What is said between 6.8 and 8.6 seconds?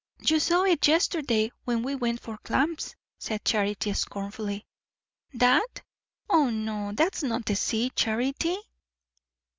That's not the sea, Charity."